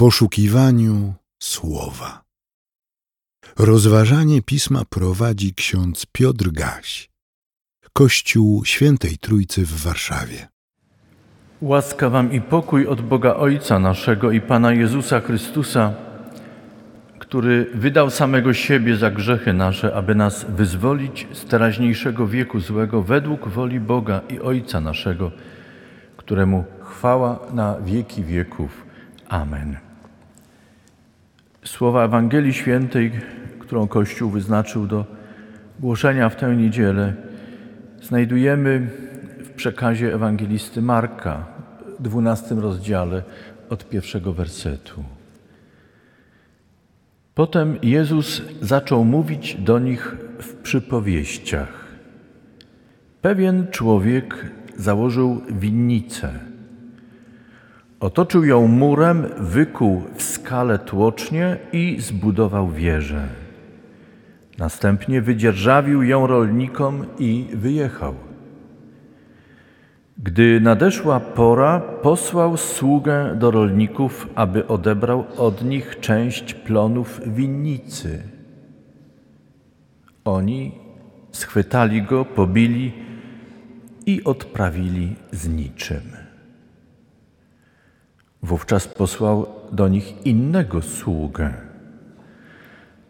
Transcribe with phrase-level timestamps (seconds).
[0.00, 2.22] poszukiwaniu słowa.
[3.58, 7.10] Rozważanie pisma prowadzi ksiądz Piotr Gaś,
[7.92, 10.48] Kościół Świętej Trójcy w Warszawie.
[11.60, 15.94] Łaska wam i pokój od Boga Ojca naszego i Pana Jezusa Chrystusa,
[17.18, 23.48] który wydał samego siebie za grzechy nasze, aby nas wyzwolić z teraźniejszego wieku złego według
[23.48, 25.30] woli Boga i Ojca naszego,
[26.16, 28.84] któremu chwała na wieki wieków.
[29.28, 29.89] Amen.
[31.64, 33.12] Słowa Ewangelii Świętej,
[33.58, 35.04] którą Kościół wyznaczył do
[35.80, 37.14] głoszenia w tę niedzielę,
[38.02, 38.90] znajdujemy
[39.44, 41.46] w przekazie ewangelisty Marka,
[41.98, 43.22] dwunastym rozdziale
[43.70, 45.04] od pierwszego wersetu.
[47.34, 51.86] Potem Jezus zaczął mówić do nich w przypowieściach.
[53.22, 54.46] Pewien człowiek
[54.76, 56.49] założył winnicę.
[58.00, 63.28] Otoczył ją murem, wykuł w skale tłocznie i zbudował wieżę.
[64.58, 68.14] Następnie wydzierżawił ją rolnikom i wyjechał.
[70.18, 78.22] Gdy nadeszła pora, posłał sługę do rolników, aby odebrał od nich część plonów winnicy.
[80.24, 80.72] Oni
[81.32, 82.92] schwytali go, pobili
[84.06, 86.19] i odprawili z niczym.
[88.42, 91.54] Wówczas posłał do nich innego sługę.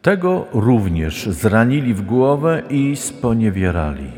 [0.02, 4.12] Tego również zranili w głowę i sponiewierali.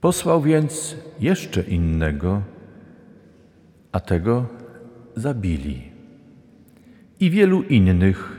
[0.00, 2.42] Posłał więc jeszcze innego,
[3.92, 4.46] a tego
[5.16, 5.82] zabili.
[7.20, 8.36] I wielu innych,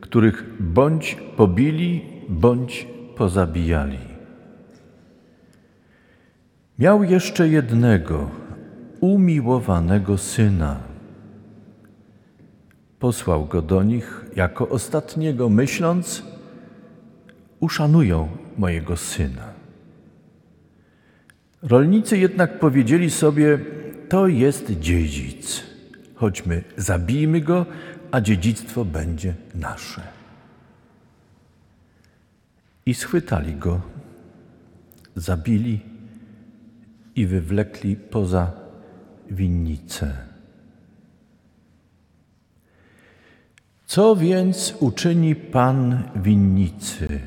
[0.00, 2.86] których bądź pobili, bądź
[3.16, 3.98] pozabijali.
[6.78, 8.30] Miał jeszcze jednego
[9.00, 10.80] umiłowanego syna.
[12.98, 16.22] Posłał go do nich jako ostatniego, myśląc:
[17.60, 19.52] Uszanują mojego syna.
[21.62, 23.58] Rolnicy jednak powiedzieli sobie:
[24.08, 25.62] To jest dziedzic.
[26.14, 27.66] Chodźmy, zabijmy go,
[28.10, 30.02] a dziedzictwo będzie nasze.
[32.86, 33.80] I schwytali go,
[35.16, 35.80] zabili
[37.16, 38.65] i wywlekli poza
[39.30, 40.12] winnicę.
[43.86, 47.20] Co więc uczyni Pan winnicy?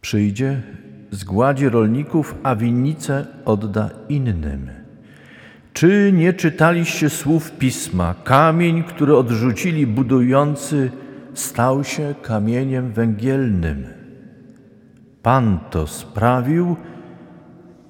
[0.00, 0.62] Przyjdzie,
[1.10, 4.70] zgładzi rolników, a winnicę odda innym.
[5.72, 8.14] Czy nie czytaliście słów pisma?
[8.24, 10.90] Kamień, który odrzucili budujący,
[11.34, 13.86] stał się kamieniem węgielnym.
[15.22, 16.76] Pan to sprawił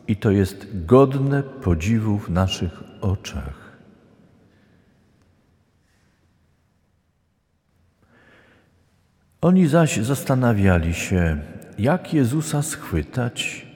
[0.08, 3.62] i to jest godne podziwu w naszych oczach.
[9.40, 11.38] Oni zaś zastanawiali się,
[11.78, 13.66] jak Jezusa schwytać,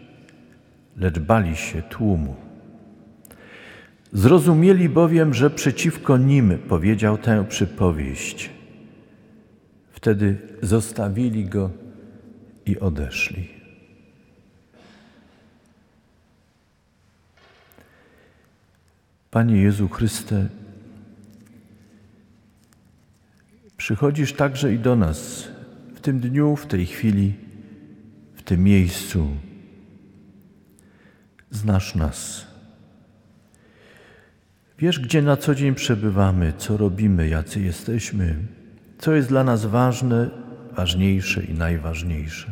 [0.96, 2.36] lecz bali się tłumu.
[4.12, 8.50] Zrozumieli bowiem, że przeciwko nim powiedział tę przypowieść.
[9.90, 11.70] Wtedy zostawili go
[12.66, 13.55] i odeszli.
[19.36, 20.48] Panie Jezu Chryste,
[23.76, 25.48] przychodzisz także i do nas
[25.94, 27.34] w tym dniu, w tej chwili,
[28.34, 29.28] w tym miejscu.
[31.50, 32.46] Znasz nas.
[34.78, 38.36] Wiesz, gdzie na co dzień przebywamy, co robimy, jacy jesteśmy,
[38.98, 40.30] co jest dla nas ważne,
[40.72, 42.50] ważniejsze i najważniejsze.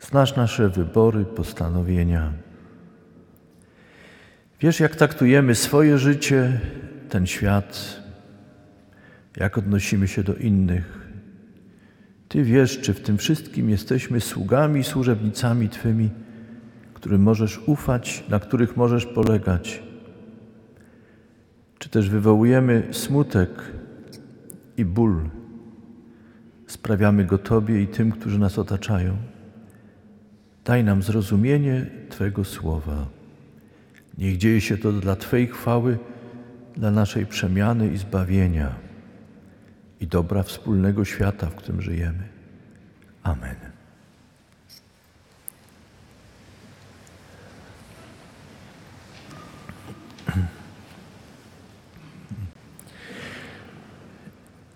[0.00, 2.47] Znasz nasze wybory, postanowienia.
[4.60, 6.60] Wiesz, jak traktujemy swoje życie,
[7.08, 8.02] ten świat,
[9.36, 11.08] jak odnosimy się do innych.
[12.28, 16.10] Ty wiesz, czy w tym wszystkim jesteśmy sługami, służebnicami Twymi,
[16.94, 19.82] którym możesz ufać, na których możesz polegać.
[21.78, 23.50] Czy też wywołujemy smutek
[24.76, 25.30] i ból,
[26.66, 29.16] sprawiamy go Tobie i tym, którzy nas otaczają.
[30.64, 33.17] Daj nam zrozumienie Twojego słowa.
[34.18, 35.98] Niech dzieje się to dla Twojej chwały,
[36.76, 38.74] dla naszej przemiany i zbawienia
[40.00, 42.22] i dobra wspólnego świata, w którym żyjemy.
[43.22, 43.56] Amen.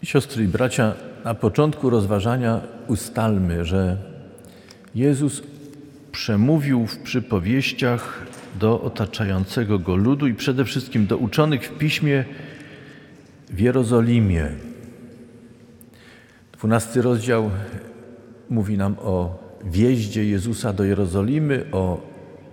[0.03, 0.95] Siostry i bracia,
[1.25, 3.97] na początku rozważania ustalmy, że
[4.95, 5.43] Jezus
[6.13, 12.25] przemówił w przypowieściach do otaczającego go ludu i przede wszystkim do uczonych w piśmie
[13.51, 14.49] w Jerozolimie.
[16.53, 17.51] Dwunasty rozdział
[18.51, 22.01] mówi nam o wjeździe Jezusa do Jerozolimy, o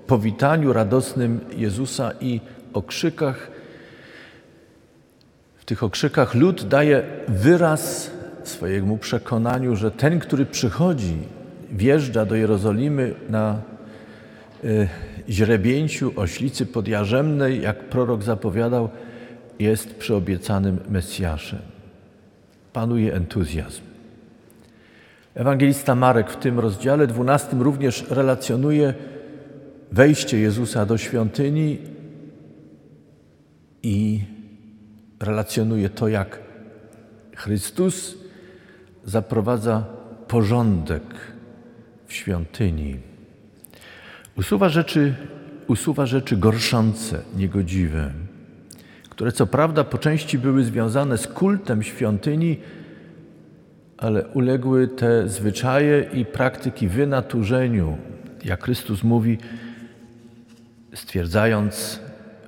[0.08, 2.42] powitaniu radosnym Jezusa i
[2.74, 3.52] okrzykach.
[5.58, 8.12] W tych okrzykach lud daje wyraz
[8.44, 11.18] swojemu przekonaniu, że ten, który przychodzi,
[11.72, 13.62] wjeżdża do Jerozolimy na
[14.64, 14.88] y,
[15.30, 18.90] źrebięciu oślicy podjarzemnej, jak prorok zapowiadał,
[19.60, 21.60] jest przyobiecanym Mesjaszem.
[22.74, 23.82] Panuje entuzjazm.
[25.34, 28.94] Ewangelista Marek w tym rozdziale 12 również relacjonuje
[29.92, 31.78] wejście Jezusa do świątyni
[33.84, 34.24] i
[35.20, 36.40] relacjonuje to, jak
[37.36, 38.18] Chrystus
[39.06, 39.86] zaprowadza
[40.28, 41.04] porządek
[42.08, 43.09] w świątyni.
[44.38, 45.16] Usuwa rzeczy,
[45.68, 48.12] usuwa rzeczy gorszące, niegodziwe,
[49.10, 52.58] które co prawda po części były związane z kultem świątyni,
[53.98, 57.98] ale uległy te zwyczaje i praktyki wynaturzeniu,
[58.46, 59.38] jak Chrystus mówi,
[60.94, 62.00] stwierdzając,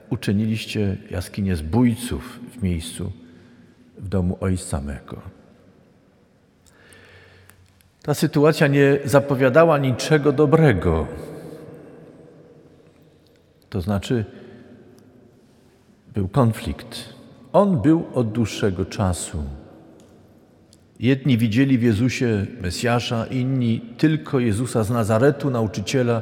[0.09, 3.11] uczyniliście jaskinię zbójców w miejscu,
[3.97, 5.21] w domu Ojca mego.
[8.03, 11.07] Ta sytuacja nie zapowiadała niczego dobrego.
[13.71, 14.25] To znaczy,
[16.13, 17.13] był konflikt.
[17.53, 19.43] On był od dłuższego czasu.
[20.99, 26.21] Jedni widzieli w Jezusie Mesjasza, inni tylko Jezusa z Nazaretu, nauczyciela.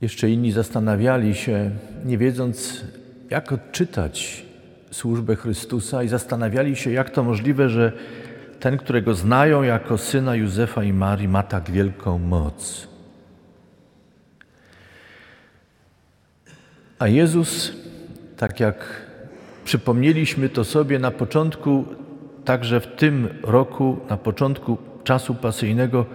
[0.00, 1.70] Jeszcze inni zastanawiali się,
[2.04, 2.84] nie wiedząc,
[3.30, 4.46] jak odczytać
[4.90, 7.92] służbę Chrystusa, i zastanawiali się, jak to możliwe, że
[8.60, 12.88] ten, którego znają jako syna Józefa i Marii, ma tak wielką moc.
[16.98, 17.72] A Jezus,
[18.36, 19.06] tak jak
[19.64, 21.84] przypomnieliśmy to sobie na początku,
[22.44, 26.06] także w tym roku, na początku czasu pasyjnego,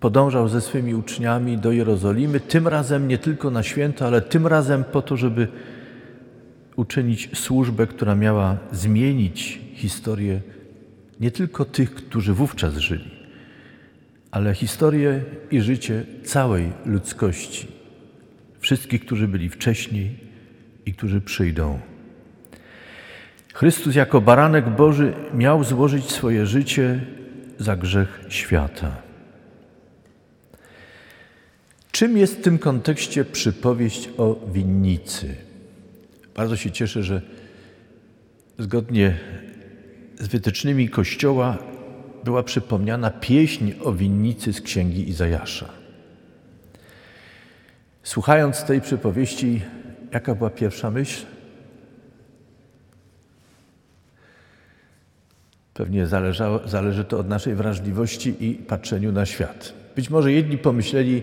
[0.00, 4.84] podążał ze swymi uczniami do Jerozolimy, tym razem nie tylko na święto, ale tym razem
[4.84, 5.48] po to, żeby
[6.76, 10.40] uczynić służbę, która miała zmienić historię
[11.20, 13.10] nie tylko tych, którzy wówczas żyli,
[14.30, 17.75] ale historię i życie całej ludzkości,
[18.66, 20.10] wszystkich, którzy byli wcześniej
[20.86, 21.80] i którzy przyjdą.
[23.54, 27.00] Chrystus jako baranek Boży miał złożyć swoje życie
[27.58, 28.96] za grzech świata.
[31.92, 35.34] Czym jest w tym kontekście przypowieść o winnicy?
[36.34, 37.22] Bardzo się cieszę, że
[38.58, 39.18] zgodnie
[40.18, 41.58] z wytycznymi Kościoła
[42.24, 45.85] była przypomniana pieśń o winnicy z księgi Izajasza.
[48.06, 49.62] Słuchając tej przypowieści,
[50.12, 51.26] jaka była pierwsza myśl?
[55.74, 59.72] Pewnie zależało, zależy to od naszej wrażliwości i patrzeniu na świat.
[59.96, 61.22] Być może jedni pomyśleli,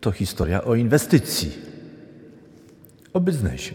[0.00, 1.52] to historia o inwestycji,
[3.12, 3.74] o biznesie.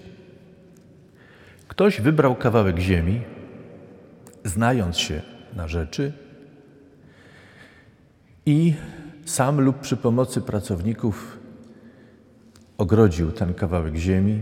[1.67, 3.21] Ktoś wybrał kawałek ziemi,
[4.43, 5.21] znając się
[5.55, 6.13] na rzeczy
[8.45, 8.73] i
[9.25, 11.37] sam lub przy pomocy pracowników
[12.77, 14.41] ogrodził ten kawałek ziemi,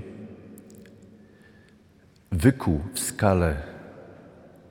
[2.31, 3.55] wykuł w skale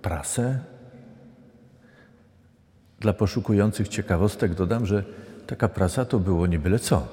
[0.02, 0.58] prasę.
[3.00, 5.04] Dla poszukujących ciekawostek dodam, że
[5.46, 7.08] taka prasa to było nie byle co.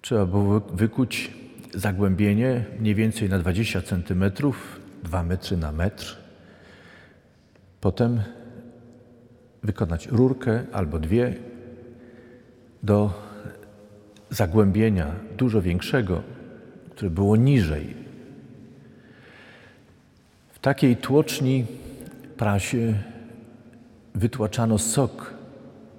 [0.00, 1.34] Trzeba było wykuć
[1.74, 6.18] zagłębienie mniej więcej na 20 centymetrów, 2 metry na metr.
[7.80, 8.22] Potem
[9.62, 11.34] wykonać rurkę albo dwie
[12.82, 13.28] do
[14.30, 16.22] zagłębienia dużo większego,
[16.90, 17.94] które było niżej.
[20.52, 21.66] W takiej tłoczni
[22.36, 22.94] prasie
[24.14, 25.34] wytłaczano sok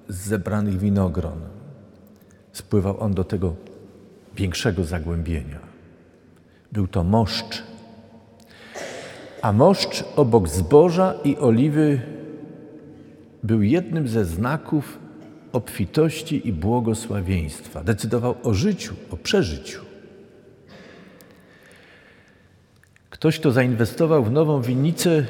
[0.09, 1.39] z zebranych winogron.
[2.53, 3.55] Spływał on do tego
[4.35, 5.59] większego zagłębienia.
[6.71, 7.63] Był to moszcz.
[9.41, 12.01] A moszcz obok zboża i oliwy
[13.43, 14.99] był jednym ze znaków
[15.51, 17.83] obfitości i błogosławieństwa.
[17.83, 19.85] Decydował o życiu, o przeżyciu.
[23.09, 25.25] Ktoś, kto zainwestował w nową winnicę,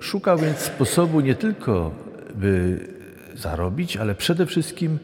[0.00, 1.94] szukał więc sposobu nie tylko,
[2.34, 2.80] by
[3.34, 4.98] zarobić, ale przede wszystkim,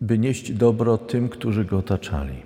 [0.00, 2.42] by nieść dobro tym, którzy go otaczali.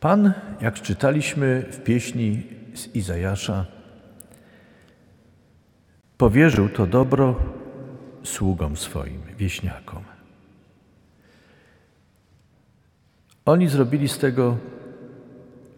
[0.00, 2.42] Pan, jak czytaliśmy w pieśni
[2.74, 3.66] z Izajasza,
[6.22, 7.36] powierzył to dobro
[8.24, 10.02] sługom swoim, wieśniakom.
[13.44, 14.56] Oni zrobili z tego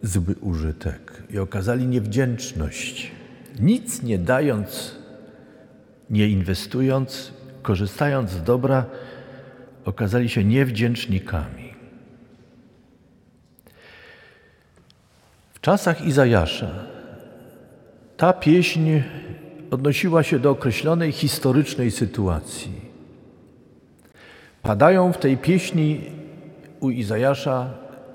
[0.01, 3.11] zły użytek i okazali niewdzięczność.
[3.59, 4.95] Nic nie dając,
[6.09, 8.85] nie inwestując, korzystając z dobra,
[9.85, 11.73] okazali się niewdzięcznikami.
[15.53, 16.71] W czasach Izajasza
[18.17, 18.89] ta pieśń
[19.71, 22.71] odnosiła się do określonej historycznej sytuacji.
[24.61, 26.01] Padają w tej pieśni
[26.79, 27.69] u Izajasza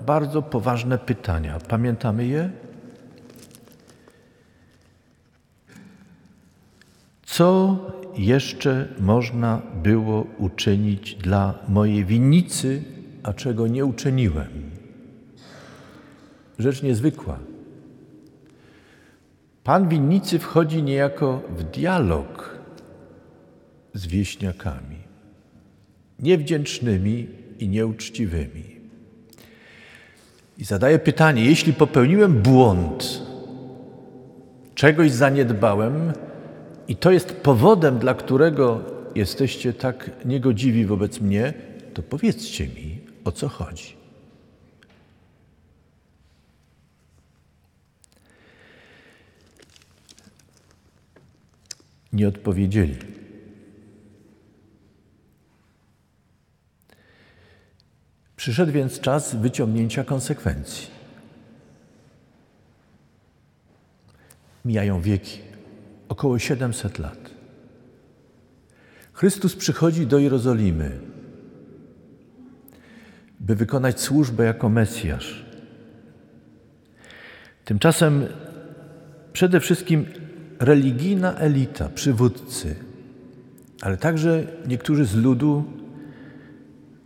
[0.05, 1.59] bardzo poważne pytania.
[1.67, 2.49] Pamiętamy je?
[7.25, 7.77] Co
[8.17, 12.83] jeszcze można było uczynić dla mojej winnicy,
[13.23, 14.71] a czego nie uczyniłem?
[16.59, 17.50] Rzecz niezwykła.
[19.63, 22.59] Pan winnicy wchodzi niejako w dialog
[23.93, 24.97] z wieśniakami,
[26.19, 27.27] niewdzięcznymi
[27.59, 28.63] i nieuczciwymi.
[30.57, 33.21] I zadaje pytanie: jeśli popełniłem błąd,
[34.75, 36.13] czegoś zaniedbałem,
[36.87, 38.81] i to jest powodem, dla którego
[39.15, 41.53] jesteście tak niegodziwi wobec mnie,
[41.93, 44.00] to powiedzcie mi, o co chodzi.
[52.13, 52.95] Nie odpowiedzieli.
[58.35, 60.87] Przyszedł więc czas wyciągnięcia konsekwencji.
[64.65, 65.39] Mijają wieki,
[66.09, 67.31] około 700 lat.
[69.13, 70.99] Chrystus przychodzi do Jerozolimy,
[73.39, 75.45] by wykonać służbę jako Mesjasz.
[77.65, 78.27] Tymczasem
[79.33, 80.05] przede wszystkim
[80.61, 82.75] religijna elita, przywódcy,
[83.81, 85.63] ale także niektórzy z ludu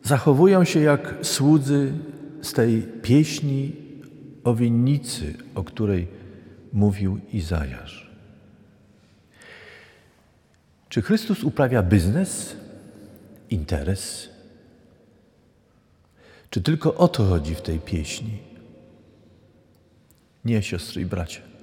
[0.03, 1.93] zachowują się jak słudzy
[2.41, 3.75] z tej pieśni
[4.43, 6.07] o winnicy, o której
[6.73, 8.11] mówił Izajasz.
[10.89, 12.55] Czy Chrystus uprawia biznes,
[13.49, 14.29] interes?
[16.49, 18.37] Czy tylko o to chodzi w tej pieśni?
[20.45, 21.54] Nie, siostry i bracia.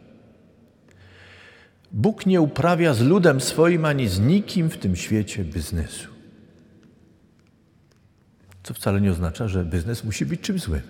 [1.93, 6.09] Bóg nie uprawia z ludem swoim ani z nikim w tym świecie biznesu.
[8.63, 10.83] Co wcale nie oznacza, że biznes musi być czymś złym.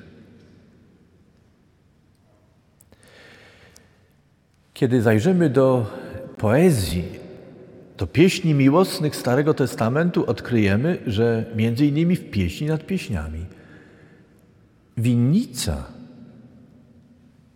[4.75, 5.87] Kiedy zajrzymy do
[6.37, 7.05] poezji,
[7.99, 13.47] do pieśni miłosnych Starego Testamentu, odkryjemy, że między innymi w pieśni nad pieśniami
[14.97, 15.85] winnica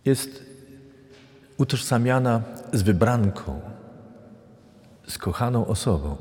[0.05, 0.46] jest
[1.57, 2.41] utożsamiana
[2.73, 3.61] z wybranką,
[5.07, 6.17] z kochaną osobą.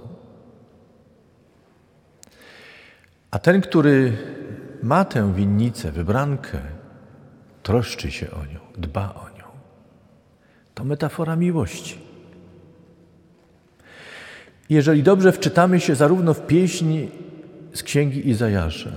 [3.30, 4.16] A ten, który
[4.82, 6.58] ma tę winnicę, wybrankę,
[7.62, 9.44] troszczy się o nią, dba o nią.
[10.74, 11.98] To metafora miłości.
[14.70, 17.08] Jeżeli dobrze wczytamy się zarówno w pieśni
[17.72, 18.90] z księgi Izajasza,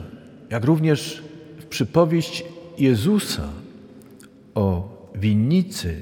[0.50, 1.24] jak również
[1.60, 2.44] w przypowieść
[2.78, 3.48] Jezusa
[4.56, 6.02] o winnicy,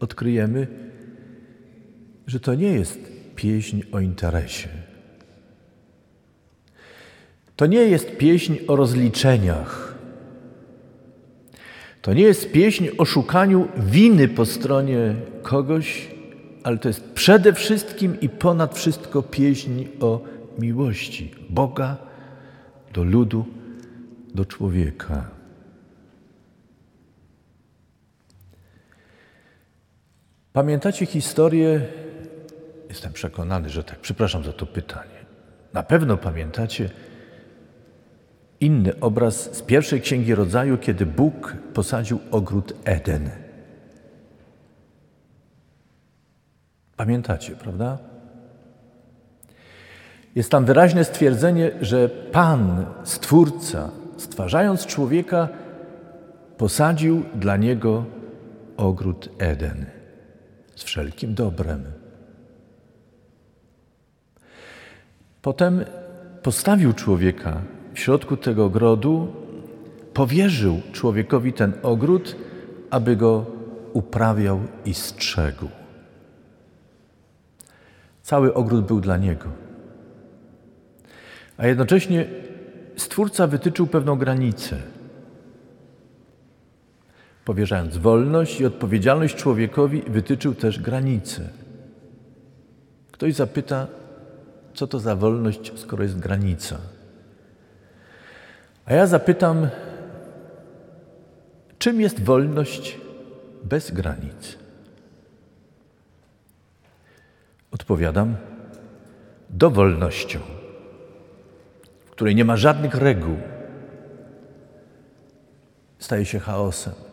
[0.00, 0.66] odkryjemy,
[2.26, 2.98] że to nie jest
[3.36, 4.68] pieśń o interesie.
[7.56, 9.94] To nie jest pieśń o rozliczeniach.
[12.02, 16.08] To nie jest pieśń o szukaniu winy po stronie kogoś,
[16.62, 20.24] ale to jest przede wszystkim i ponad wszystko pieśń o
[20.58, 21.96] miłości Boga
[22.92, 23.46] do ludu,
[24.34, 25.37] do człowieka.
[30.58, 31.80] Pamiętacie historię?
[32.88, 33.98] Jestem przekonany, że tak.
[33.98, 35.18] Przepraszam za to pytanie.
[35.72, 36.90] Na pewno pamiętacie
[38.60, 43.30] inny obraz z pierwszej księgi rodzaju, kiedy Bóg posadził ogród Eden.
[46.96, 47.98] Pamiętacie, prawda?
[50.34, 55.48] Jest tam wyraźne stwierdzenie, że Pan, Stwórca, stwarzając człowieka,
[56.56, 58.04] posadził dla niego
[58.76, 59.97] ogród Eden
[60.78, 61.84] z wszelkim dobrem.
[65.42, 65.84] Potem
[66.42, 67.62] postawił człowieka
[67.94, 69.32] w środku tego ogrodu,
[70.14, 72.36] powierzył człowiekowi ten ogród,
[72.90, 73.46] aby go
[73.92, 75.68] uprawiał i strzegł.
[78.22, 79.48] Cały ogród był dla niego.
[81.56, 82.26] A jednocześnie
[82.96, 84.76] Stwórca wytyczył pewną granicę.
[87.48, 91.48] Powierzając wolność i odpowiedzialność człowiekowi, wytyczył też granice.
[93.12, 93.86] Ktoś zapyta,
[94.74, 96.78] co to za wolność, skoro jest granica?
[98.84, 99.68] A ja zapytam,
[101.78, 103.00] czym jest wolność
[103.64, 104.58] bez granic?
[107.70, 108.36] Odpowiadam,
[109.50, 110.40] dowolnością,
[112.06, 113.36] w której nie ma żadnych reguł,
[115.98, 117.07] staje się chaosem.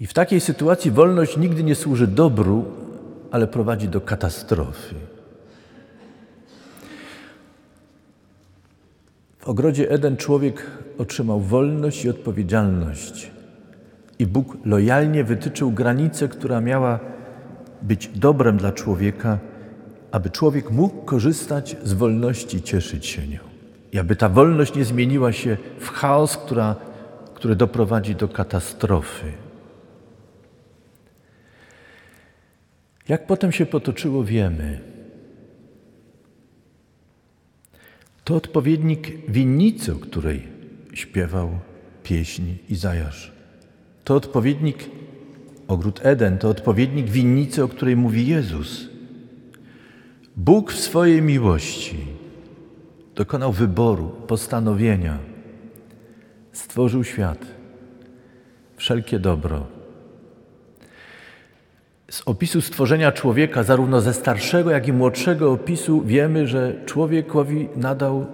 [0.00, 2.64] I w takiej sytuacji wolność nigdy nie służy dobru,
[3.30, 4.94] ale prowadzi do katastrofy.
[9.38, 10.66] W ogrodzie Eden człowiek
[10.98, 13.30] otrzymał wolność i odpowiedzialność.
[14.18, 17.00] I Bóg lojalnie wytyczył granicę, która miała
[17.82, 19.38] być dobrem dla człowieka,
[20.10, 23.38] aby człowiek mógł korzystać z wolności, cieszyć się nią.
[23.92, 26.76] I aby ta wolność nie zmieniła się w chaos, która,
[27.34, 29.32] który doprowadzi do katastrofy.
[33.08, 34.80] Jak potem się potoczyło, wiemy.
[38.24, 40.42] To odpowiednik winnicy, o której
[40.94, 41.50] śpiewał
[42.02, 43.32] pieśń Izajasz.
[44.04, 44.90] To odpowiednik
[45.68, 48.88] ogród Eden, to odpowiednik winnicy, o której mówi Jezus.
[50.36, 51.98] Bóg w swojej miłości
[53.14, 55.18] dokonał wyboru, postanowienia,
[56.52, 57.46] stworzył świat,
[58.76, 59.77] wszelkie dobro
[62.10, 68.26] z opisu stworzenia człowieka, zarówno ze starszego, jak i młodszego opisu, wiemy, że człowiekowi nadał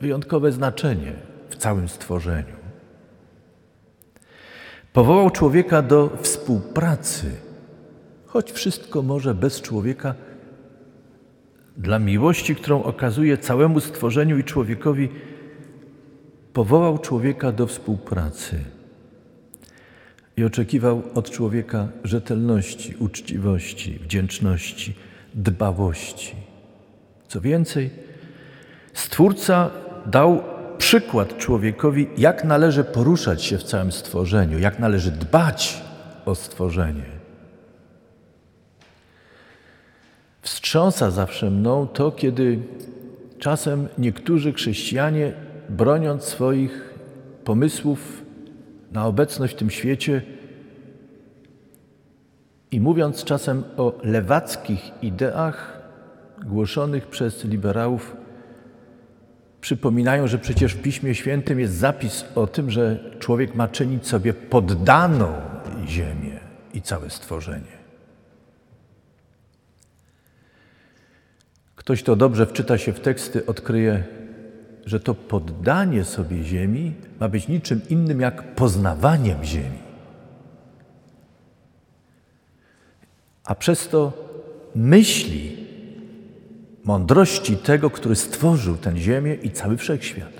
[0.00, 1.12] wyjątkowe znaczenie
[1.50, 2.60] w całym stworzeniu.
[4.92, 7.30] Powołał człowieka do współpracy,
[8.26, 10.14] choć wszystko może bez człowieka,
[11.76, 15.08] dla miłości, którą okazuje całemu stworzeniu i człowiekowi,
[16.52, 18.64] powołał człowieka do współpracy
[20.40, 24.94] i oczekiwał od człowieka rzetelności, uczciwości, wdzięczności,
[25.34, 26.34] dbałości.
[27.28, 27.90] Co więcej,
[28.92, 29.70] Stwórca
[30.06, 30.42] dał
[30.78, 35.82] przykład człowiekowi, jak należy poruszać się w całym stworzeniu, jak należy dbać
[36.26, 37.04] o stworzenie.
[40.42, 42.58] Wstrząsa zawsze mną to, kiedy
[43.38, 45.32] czasem niektórzy chrześcijanie,
[45.68, 46.94] broniąc swoich
[47.44, 48.22] pomysłów,
[48.90, 50.22] na obecność w tym świecie
[52.70, 55.80] i mówiąc czasem o lewackich ideach
[56.46, 58.16] głoszonych przez liberałów,
[59.60, 64.34] przypominają, że przecież w Piśmie Świętym jest zapis o tym, że człowiek ma czynić sobie
[64.34, 65.32] poddaną
[65.86, 66.40] ziemię
[66.74, 67.80] i całe stworzenie.
[71.76, 74.04] Ktoś, kto dobrze wczyta się w teksty, odkryje,
[74.86, 79.78] że to poddanie sobie ziemi ma być niczym innym jak poznawaniem ziemi.
[83.44, 84.12] A przez to
[84.74, 85.56] myśli,
[86.84, 90.32] mądrości tego, który stworzył tę ziemię i cały wszechświat.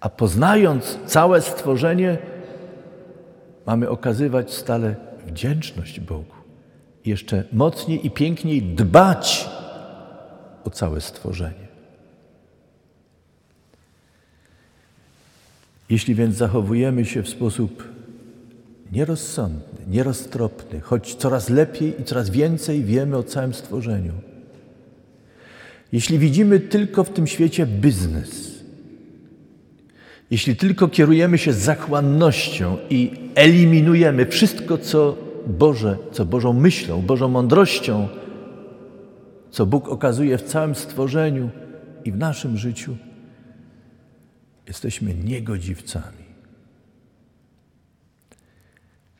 [0.00, 2.18] A poznając całe stworzenie,
[3.66, 4.94] mamy okazywać stale
[5.26, 6.34] wdzięczność Bogu.
[7.04, 9.48] Jeszcze mocniej i piękniej dbać
[10.64, 11.65] o całe stworzenie.
[15.96, 17.84] Jeśli więc zachowujemy się w sposób
[18.92, 24.12] nierozsądny, nieroztropny, choć coraz lepiej i coraz więcej wiemy o całym stworzeniu,
[25.92, 28.62] jeśli widzimy tylko w tym świecie biznes,
[30.30, 38.08] jeśli tylko kierujemy się zachłannością i eliminujemy wszystko, co Boże, co Bożą myślą, Bożą mądrością,
[39.50, 41.50] co Bóg okazuje w całym stworzeniu
[42.04, 42.96] i w naszym życiu,
[44.66, 46.26] Jesteśmy niegodziwcami.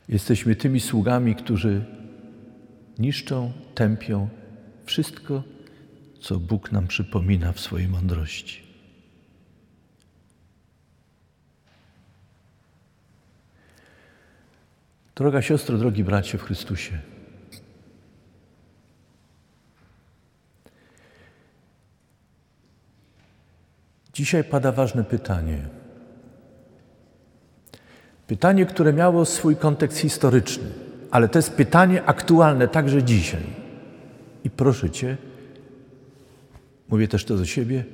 [0.09, 1.85] Jesteśmy tymi sługami, którzy
[2.99, 4.29] niszczą, tępią
[4.85, 5.43] wszystko,
[6.21, 8.63] co Bóg nam przypomina w swojej mądrości.
[15.15, 17.01] Droga siostro, drogi bracie w Chrystusie,
[24.17, 25.59] Dzisiaj pada ważne pytanie.
[28.27, 30.65] Pytanie, które miało swój kontekst historyczny,
[31.11, 33.43] ale to jest pytanie aktualne także dzisiaj.
[34.45, 35.17] I proszę Cię,
[36.89, 37.85] mówię też to do siebie,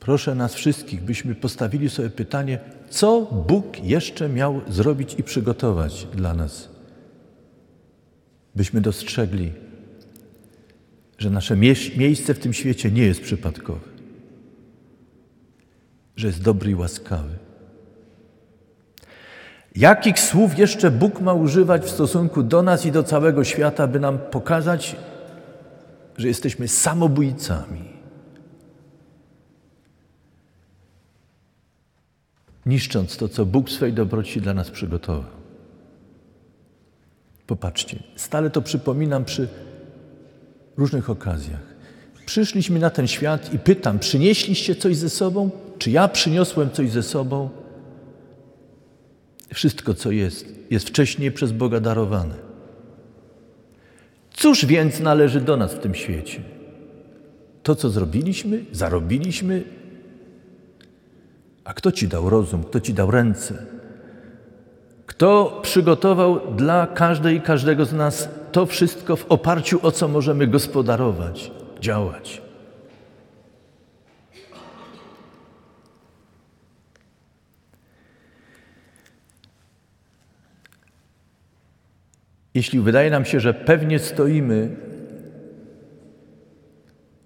[0.00, 2.58] proszę nas wszystkich, byśmy postawili sobie pytanie,
[2.90, 6.68] co Bóg jeszcze miał zrobić i przygotować dla nas,
[8.54, 9.52] byśmy dostrzegli,
[11.18, 11.56] że nasze
[11.96, 13.95] miejsce w tym świecie nie jest przypadkowe
[16.16, 17.38] że jest dobry i łaskawy.
[19.76, 24.00] Jakich słów jeszcze Bóg ma używać w stosunku do nas i do całego świata, by
[24.00, 24.96] nam pokazać,
[26.16, 27.84] że jesteśmy samobójcami?
[32.66, 35.36] Niszcząc to, co Bóg w swej dobroci dla nas przygotował.
[37.46, 39.48] Popatrzcie, stale to przypominam przy
[40.76, 41.76] różnych okazjach.
[42.26, 45.65] Przyszliśmy na ten świat i pytam, przynieśliście coś ze sobą?
[45.78, 47.50] Czy ja przyniosłem coś ze sobą?
[49.54, 52.34] Wszystko, co jest, jest wcześniej przez Boga darowane.
[54.30, 56.40] Cóż więc należy do nas w tym świecie?
[57.62, 59.62] To, co zrobiliśmy, zarobiliśmy?
[61.64, 62.64] A kto ci dał rozum?
[62.64, 63.66] Kto ci dał ręce?
[65.06, 70.46] Kto przygotował dla każdej i każdego z nas to wszystko w oparciu o co możemy
[70.46, 72.45] gospodarować, działać?
[82.56, 84.76] Jeśli wydaje nam się, że pewnie stoimy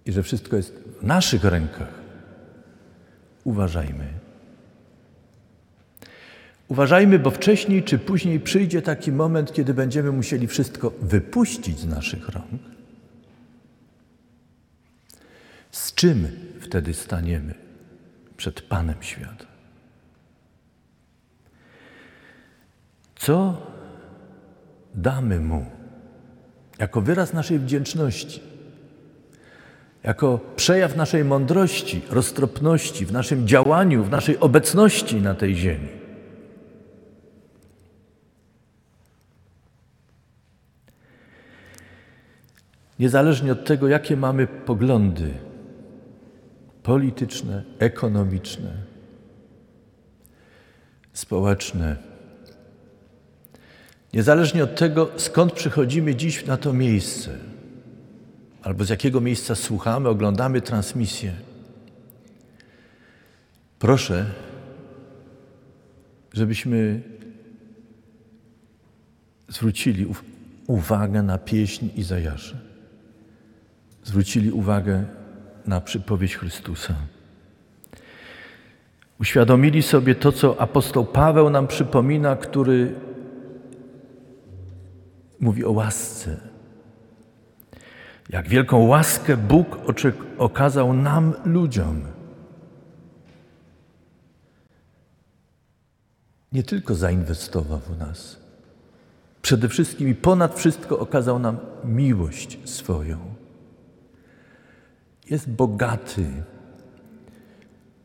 [0.06, 1.94] i że wszystko jest w naszych rękach,
[3.44, 4.06] uważajmy.
[6.68, 12.28] Uważajmy, bo wcześniej czy później przyjdzie taki moment, kiedy będziemy musieli wszystko wypuścić z naszych
[12.28, 12.62] rąk.
[15.70, 16.28] Z czym
[16.60, 17.54] wtedy staniemy
[18.36, 19.46] przed Panem świata?
[23.16, 23.66] Co
[24.94, 25.66] damy Mu
[26.78, 28.40] jako wyraz naszej wdzięczności,
[30.02, 35.88] jako przejaw naszej mądrości, roztropności w naszym działaniu, w naszej obecności na tej ziemi.
[42.98, 45.34] Niezależnie od tego, jakie mamy poglądy
[46.82, 48.72] polityczne, ekonomiczne,
[51.12, 52.09] społeczne,
[54.14, 57.38] Niezależnie od tego, skąd przychodzimy dziś na to miejsce,
[58.62, 61.32] albo z jakiego miejsca słuchamy, oglądamy transmisję,
[63.78, 64.26] proszę,
[66.32, 67.02] żebyśmy
[69.48, 70.06] zwrócili
[70.66, 72.56] uwagę na pieśń Izajaszy.
[74.04, 75.04] Zwrócili uwagę
[75.66, 76.94] na przypowieść Chrystusa.
[79.20, 82.94] Uświadomili sobie to, co apostoł Paweł nam przypomina, który
[85.40, 86.36] mówi o łasce.
[88.28, 89.78] Jak wielką łaskę Bóg
[90.38, 92.02] okazał nam, ludziom.
[96.52, 98.36] Nie tylko zainwestował w nas,
[99.42, 103.18] przede wszystkim i ponad wszystko okazał nam miłość swoją.
[105.30, 106.26] Jest bogaty.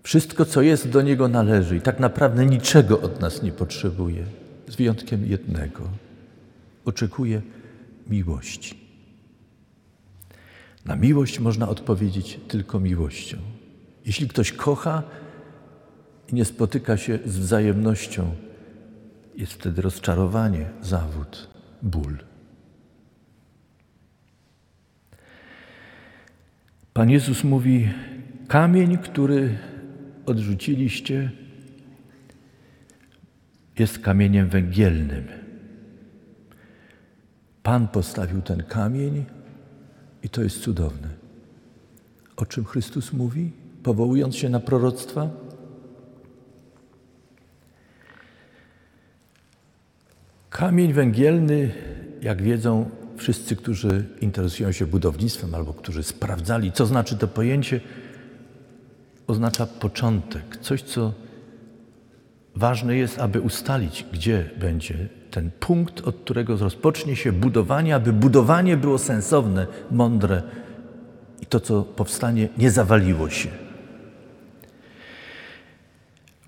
[0.04, 4.24] Wszystko, co jest, do Niego należy i tak naprawdę niczego od nas nie potrzebuje,
[4.68, 5.82] z wyjątkiem jednego
[6.86, 7.42] oczekuje
[8.08, 8.86] miłości.
[10.86, 13.38] Na miłość można odpowiedzieć tylko miłością.
[14.06, 15.04] Jeśli ktoś kocha
[16.32, 18.36] i nie spotyka się z wzajemnością,
[19.36, 21.50] jest wtedy rozczarowanie, zawód,
[21.82, 22.18] ból.
[26.94, 27.90] Pan Jezus mówi:
[28.48, 29.58] Kamień, który
[30.26, 31.32] odrzuciliście,
[33.80, 35.45] jest kamieniem węgielnym.
[37.66, 39.26] Pan postawił ten kamień
[40.24, 41.08] i to jest cudowne.
[42.36, 43.52] O czym Chrystus mówi,
[43.84, 45.30] powołując się na proroctwa?
[50.50, 51.72] Kamień węgielny,
[52.22, 57.82] jak wiedzą wszyscy, którzy interesują się budownictwem albo którzy sprawdzali, co znaczy to pojęcie,
[59.28, 61.14] oznacza początek, coś, co
[62.56, 68.78] ważne jest, aby ustalić, gdzie będzie ten punkt, od którego rozpocznie się budowanie, aby budowanie
[68.78, 70.44] było sensowne, mądre
[71.42, 73.50] i to, co powstanie, nie zawaliło się.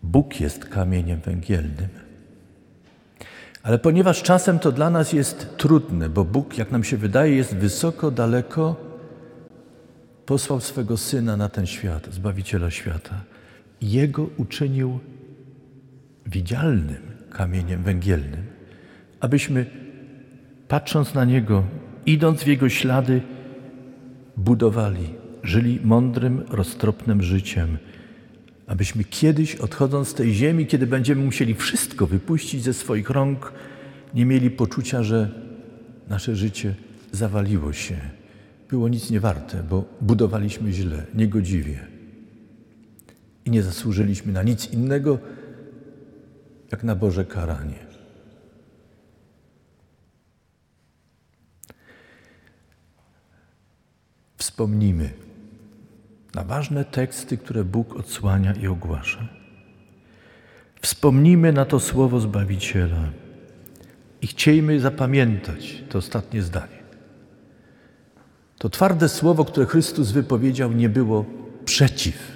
[0.04, 1.90] Bóg jest kamieniem węgielnym.
[3.64, 7.56] Ale ponieważ czasem to dla nas jest trudne, bo Bóg, jak nam się wydaje, jest
[7.56, 8.76] wysoko, daleko,
[10.26, 13.22] posłał swego Syna na ten świat, Zbawiciela świata.
[13.82, 15.00] Jego uczynił
[16.26, 18.57] widzialnym kamieniem węgielnym
[19.20, 19.66] abyśmy
[20.68, 21.64] patrząc na Niego,
[22.06, 23.22] idąc w Jego ślady,
[24.38, 25.10] budowali,
[25.44, 27.78] żyli mądrym, roztropnym życiem,
[28.68, 33.54] abyśmy kiedyś, odchodząc z tej ziemi, kiedy będziemy musieli wszystko wypuścić ze swoich rąk,
[34.14, 35.30] nie mieli poczucia, że
[36.10, 36.76] nasze życie
[37.12, 37.98] zawaliło się,
[38.70, 41.80] było nic nie warte, bo budowaliśmy źle, niegodziwie
[43.46, 45.20] i nie zasłużyliśmy na nic innego,
[46.72, 47.87] jak na Boże karanie.
[54.58, 55.10] Wspomnimy
[56.36, 59.28] na ważne teksty, które Bóg odsłania i ogłasza.
[60.82, 63.10] Wspomnijmy na to słowo Zbawiciela
[64.22, 66.80] i chciejmy zapamiętać to ostatnie zdanie.
[68.58, 71.26] To twarde słowo, które Chrystus wypowiedział, nie było
[71.66, 72.32] przeciw.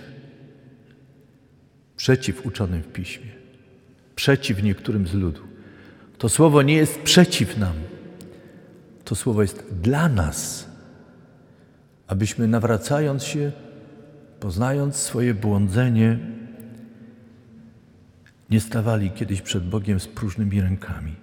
[1.98, 3.32] Przeciw uczonym w piśmie,
[4.16, 5.42] przeciw niektórym z ludu.
[6.18, 7.76] To słowo nie jest przeciw nam.
[9.06, 10.71] To słowo jest dla nas,
[12.12, 13.52] abyśmy nawracając się,
[14.40, 16.20] poznając swoje błądzenie,
[18.50, 21.16] nie stawali kiedyś przed Bogiem z próżnymi rękami.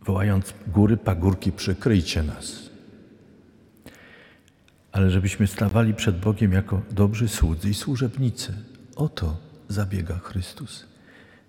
[0.00, 2.70] Wołając góry, pagórki, przykryjcie nas.
[4.92, 8.54] Ale żebyśmy stawali przed Bogiem jako dobrzy słudzy i służebnicy.
[8.96, 9.36] O to
[9.68, 10.86] zabiega Chrystus.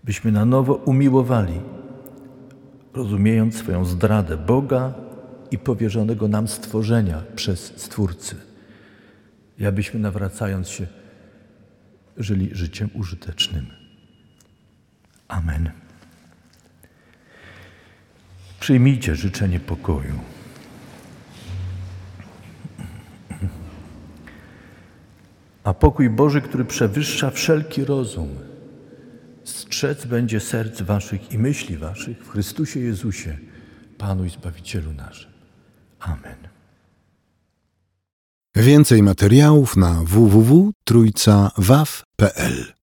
[0.04, 1.62] Byśmy na nowo umiłowali,
[2.94, 5.07] rozumiejąc swoją zdradę Boga
[5.52, 8.36] i powierzonego nam stworzenia przez Stwórcy.
[9.60, 10.88] I abyśmy nawracając się,
[12.18, 13.66] żyli życiem użytecznym.
[15.28, 15.72] Amen.
[18.60, 20.20] Przyjmijcie życzenie pokoju.
[25.64, 28.30] A pokój Boży, który przewyższa wszelki rozum,
[29.44, 33.38] strzec będzie serc waszych i myśli waszych w Chrystusie Jezusie,
[33.98, 35.37] Panu i Zbawicielu naszym.
[36.00, 36.48] Amen.
[38.56, 42.74] Więcej materiałów na www.trójcawaw.pl